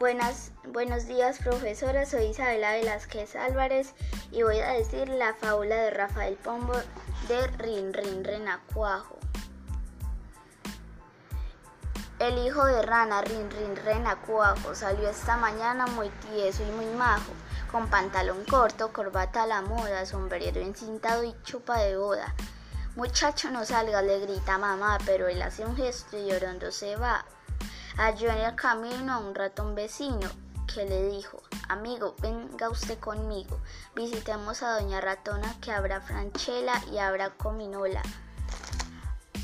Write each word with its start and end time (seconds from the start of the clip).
Buenas, 0.00 0.50
buenos 0.64 1.06
días 1.06 1.38
profesora, 1.38 2.04
soy 2.04 2.24
Isabela 2.24 2.72
Velázquez 2.72 3.36
Álvarez 3.36 3.94
y 4.32 4.42
voy 4.42 4.58
a 4.58 4.72
decir 4.72 5.08
la 5.08 5.34
fábula 5.34 5.76
de 5.76 5.90
Rafael 5.92 6.34
Pombo 6.34 6.74
de 7.28 7.46
Rin 7.58 7.92
Rin 7.92 8.24
Renacuajo. 8.24 9.16
El 12.18 12.44
hijo 12.44 12.64
de 12.64 12.82
rana 12.82 13.22
Rin 13.22 13.48
Rin 13.52 13.76
Renacuajo 13.76 14.74
salió 14.74 15.08
esta 15.08 15.36
mañana 15.36 15.86
muy 15.86 16.08
tieso 16.08 16.64
y 16.64 16.72
muy 16.72 16.86
majo, 16.86 17.32
con 17.70 17.88
pantalón 17.88 18.44
corto, 18.46 18.92
corbata 18.92 19.44
a 19.44 19.46
la 19.46 19.62
moda, 19.62 20.06
sombrero 20.06 20.60
encintado 20.60 21.22
y 21.22 21.36
chupa 21.44 21.78
de 21.78 21.96
boda. 21.96 22.34
Muchacho 22.96 23.48
no 23.52 23.64
salga, 23.64 24.02
le 24.02 24.18
grita 24.18 24.58
mamá, 24.58 24.98
pero 25.06 25.28
él 25.28 25.40
hace 25.40 25.64
un 25.64 25.76
gesto 25.76 26.18
y 26.18 26.30
llorando 26.30 26.72
se 26.72 26.96
va. 26.96 27.24
Halló 27.96 28.28
en 28.30 28.38
el 28.38 28.56
camino 28.56 29.12
a 29.12 29.18
un 29.18 29.36
ratón 29.36 29.76
vecino 29.76 30.28
que 30.66 30.84
le 30.84 31.10
dijo, 31.10 31.40
amigo, 31.68 32.16
venga 32.20 32.68
usted 32.68 32.98
conmigo, 32.98 33.60
visitemos 33.94 34.64
a 34.64 34.80
doña 34.80 35.00
ratona 35.00 35.54
que 35.60 35.70
habrá 35.70 36.00
franchela 36.00 36.82
y 36.90 36.98
habrá 36.98 37.30
cominola. 37.30 38.02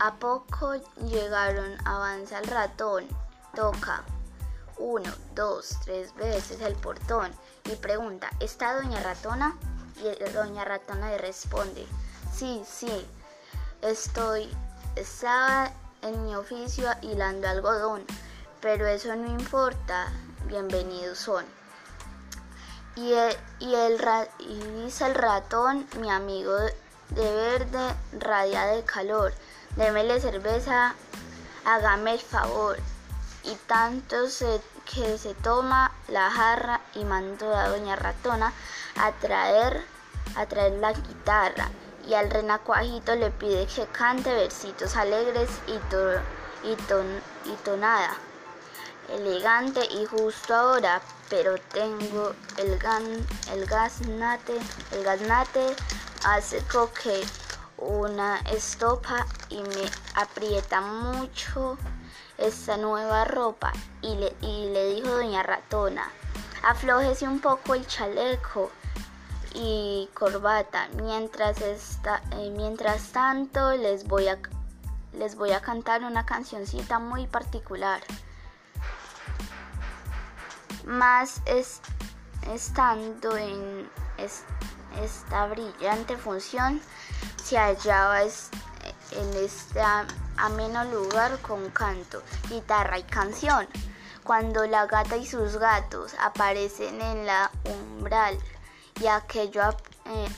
A 0.00 0.16
poco 0.16 0.74
llegaron, 1.06 1.76
avanza 1.84 2.40
el 2.40 2.48
ratón, 2.48 3.06
toca 3.54 4.02
uno, 4.76 5.12
dos, 5.36 5.76
tres 5.84 6.12
veces 6.16 6.60
el 6.62 6.74
portón 6.74 7.30
y 7.70 7.76
pregunta, 7.76 8.28
¿está 8.40 8.74
doña 8.74 9.00
ratona? 9.04 9.56
Y 9.98 10.32
doña 10.32 10.64
ratona 10.64 11.10
le 11.10 11.18
responde, 11.18 11.86
sí, 12.34 12.64
sí, 12.66 13.06
estoy, 13.82 14.50
estaba 14.96 15.70
en 16.02 16.24
mi 16.24 16.34
oficio 16.34 16.90
hilando 17.02 17.48
algodón 17.48 18.04
pero 18.62 18.86
eso 18.86 19.14
no 19.16 19.26
importa, 19.26 20.06
bienvenidos 20.46 21.18
son. 21.18 21.44
Y, 22.94 23.12
el, 23.12 23.36
y, 23.58 23.74
el, 23.74 24.00
y 24.38 24.60
dice 24.84 25.06
el 25.06 25.16
ratón, 25.16 25.84
mi 25.98 26.08
amigo 26.08 26.54
de 27.08 27.34
verde, 27.34 27.94
radia 28.12 28.66
de 28.66 28.84
calor, 28.84 29.34
démele 29.74 30.20
cerveza, 30.20 30.94
hágame 31.64 32.12
el 32.12 32.20
favor. 32.20 32.78
Y 33.42 33.56
tanto 33.66 34.16
que 34.84 35.18
se 35.18 35.34
toma 35.34 35.90
la 36.06 36.30
jarra 36.30 36.80
y 36.94 37.04
mandó 37.04 37.52
a 37.52 37.68
doña 37.68 37.96
ratona 37.96 38.52
a 38.96 39.10
traer, 39.10 39.84
a 40.36 40.46
traer 40.46 40.74
la 40.74 40.92
guitarra. 40.92 41.68
Y 42.06 42.14
al 42.14 42.30
renacuajito 42.30 43.16
le 43.16 43.32
pide 43.32 43.66
que 43.66 43.86
cante 43.86 44.32
versitos 44.32 44.94
alegres 44.94 45.50
y, 45.66 45.72
y, 46.68 46.76
ton, 46.76 47.06
y 47.44 47.56
tonada 47.64 48.16
elegante 49.12 49.80
y 49.84 50.04
justo 50.06 50.54
ahora, 50.54 51.00
pero 51.28 51.56
tengo 51.72 52.34
el, 52.58 52.78
gan, 52.78 53.04
el 53.52 53.66
gasnate, 53.66 54.56
el 54.92 55.04
gasnate 55.04 55.76
hace 56.24 56.62
que 57.02 57.22
una 57.78 58.38
estopa 58.52 59.26
y 59.48 59.62
me 59.62 59.90
aprieta 60.14 60.80
mucho 60.80 61.76
esta 62.38 62.76
nueva 62.76 63.24
ropa. 63.24 63.72
Y 64.00 64.14
le, 64.16 64.34
y 64.40 64.70
le 64.70 64.94
dijo 64.94 65.08
doña 65.08 65.42
ratona, 65.42 66.10
aflójese 66.62 67.26
un 67.26 67.40
poco 67.40 67.74
el 67.74 67.86
chaleco 67.86 68.70
y 69.54 70.08
corbata, 70.14 70.88
mientras, 70.96 71.60
está, 71.60 72.22
eh, 72.32 72.50
mientras 72.56 73.12
tanto 73.12 73.72
les 73.72 74.04
voy, 74.04 74.28
a, 74.28 74.38
les 75.12 75.36
voy 75.36 75.52
a 75.52 75.60
cantar 75.60 76.02
una 76.04 76.24
cancioncita 76.24 76.98
muy 76.98 77.26
particular 77.26 78.00
más 80.84 81.40
estando 81.46 83.36
en 83.36 83.88
esta 85.00 85.46
brillante 85.46 86.16
función, 86.16 86.80
se 87.42 87.58
hallaba 87.58 88.22
en 88.22 89.34
este 89.36 89.80
ameno 90.36 90.84
lugar 90.84 91.38
con 91.40 91.70
canto, 91.70 92.22
guitarra 92.48 92.98
y 92.98 93.02
canción. 93.04 93.66
Cuando 94.24 94.66
la 94.66 94.86
gata 94.86 95.16
y 95.16 95.26
sus 95.26 95.56
gatos 95.56 96.14
aparecen 96.20 97.00
en 97.00 97.26
la 97.26 97.50
umbral 97.64 98.38
y 99.00 99.06
aquello, 99.06 99.62
eh, 100.06 100.28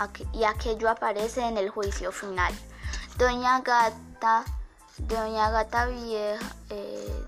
aparece 0.89 1.43
en 1.43 1.59
el 1.59 1.69
juicio 1.69 2.11
final. 2.11 2.53
Doña 3.19 3.61
Gata, 3.61 4.45
Doña 4.99 5.51
Gata 5.51 5.87
Vieja, 5.87 6.57
eh, 6.71 7.27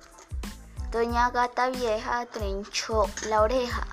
Doña 0.91 1.30
Gata 1.30 1.69
Vieja 1.70 2.26
trinchó 2.26 3.06
la 3.28 3.42
oreja. 3.42 3.84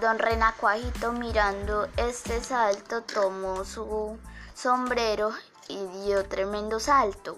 Don 0.00 0.18
Renacuajito 0.18 1.12
mirando 1.12 1.88
este 1.96 2.42
salto 2.42 3.02
tomó 3.02 3.64
su 3.64 4.18
sombrero 4.54 5.32
y 5.68 5.86
dio 6.04 6.24
tremendo 6.26 6.80
salto. 6.80 7.36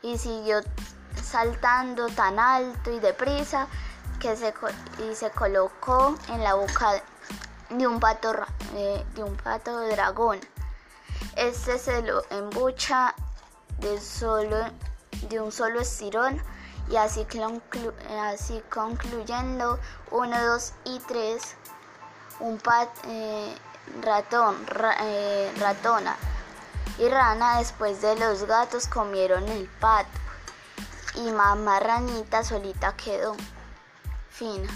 Y 0.00 0.16
siguió 0.16 0.60
saltando 1.22 2.08
tan 2.08 2.38
alto 2.38 2.90
y 2.90 3.00
deprisa 3.00 3.68
que 4.18 4.34
se, 4.34 4.54
y 4.98 5.14
se 5.14 5.30
colocó 5.30 6.16
en 6.28 6.42
la 6.42 6.54
boca 6.54 7.02
de 7.68 7.86
un 7.86 8.00
pato, 8.00 8.34
eh, 8.74 9.04
de 9.14 9.22
un 9.22 9.36
pato 9.36 9.78
dragón. 9.88 10.40
Este 11.36 11.78
se 11.78 12.00
lo 12.00 12.22
embucha 12.30 13.14
de, 13.78 14.00
solo, 14.00 14.56
de 15.28 15.38
un 15.38 15.52
solo 15.52 15.80
estirón 15.80 16.42
y 16.88 16.96
así, 16.96 17.26
así 18.20 18.62
concluyendo 18.70 19.78
1, 20.10 20.46
2 20.46 20.72
y 20.84 20.98
3, 21.00 21.42
un 22.40 22.58
pat, 22.58 22.88
eh, 23.06 23.54
ratón, 24.02 24.56
eh, 25.02 25.52
ratona 25.58 26.16
y 26.98 27.08
rana 27.08 27.58
después 27.58 28.00
de 28.00 28.16
los 28.16 28.44
gatos 28.44 28.86
comieron 28.86 29.46
el 29.48 29.66
pato 29.80 30.08
y 31.14 31.30
mamá 31.30 31.80
ranita 31.80 32.44
solita 32.44 32.94
quedó. 32.96 33.36
Fin. 34.30 34.66